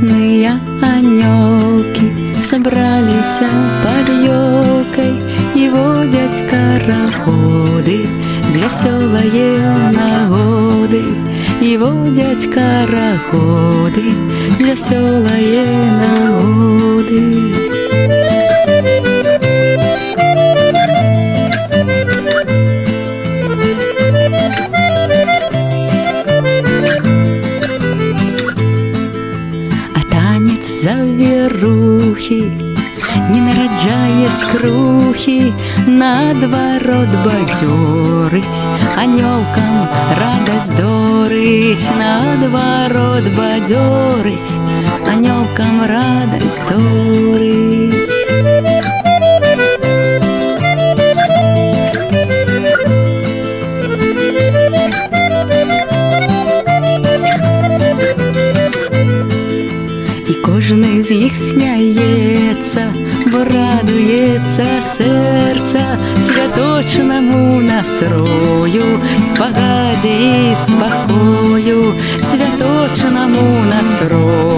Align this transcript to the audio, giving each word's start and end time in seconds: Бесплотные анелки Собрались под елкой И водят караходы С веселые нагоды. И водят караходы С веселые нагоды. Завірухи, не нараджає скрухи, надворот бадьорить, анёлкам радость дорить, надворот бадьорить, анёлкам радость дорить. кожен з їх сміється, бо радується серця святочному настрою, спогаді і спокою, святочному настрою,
Бесплотные 0.00 0.52
анелки 0.80 2.12
Собрались 2.42 3.38
под 3.82 4.08
елкой 4.08 5.20
И 5.54 5.68
водят 5.68 6.30
караходы 6.48 8.06
С 8.48 8.54
веселые 8.54 9.58
нагоды. 9.92 11.02
И 11.60 11.76
водят 11.76 12.46
караходы 12.52 14.04
С 14.56 14.60
веселые 14.60 15.64
нагоды. 16.00 17.77
Завірухи, 30.64 32.42
не 33.30 33.40
нараджає 33.40 34.30
скрухи, 34.30 35.52
надворот 35.86 37.08
бадьорить, 37.24 38.60
анёлкам 38.96 39.88
радость 40.20 40.76
дорить, 40.76 41.88
надворот 41.98 43.24
бадьорить, 43.36 44.52
анёлкам 45.06 45.86
радость 45.86 46.62
дорить. 46.68 48.17
кожен 61.07 61.07
з 61.07 61.11
їх 61.11 61.37
сміється, 61.37 62.93
бо 63.31 63.37
радується 63.37 64.65
серця 64.81 65.97
святочному 66.27 67.61
настрою, 67.61 68.99
спогаді 69.21 70.51
і 70.51 70.55
спокою, 70.55 71.93
святочному 72.21 73.65
настрою, 73.65 74.56